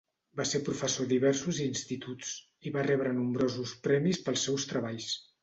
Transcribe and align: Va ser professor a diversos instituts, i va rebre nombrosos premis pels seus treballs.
Va 0.39 0.43
ser 0.51 0.59
professor 0.69 1.05
a 1.09 1.11
diversos 1.11 1.59
instituts, 1.65 2.31
i 2.69 2.73
va 2.79 2.87
rebre 2.89 3.13
nombrosos 3.19 3.75
premis 3.87 4.23
pels 4.27 4.49
seus 4.49 4.69
treballs. 4.75 5.15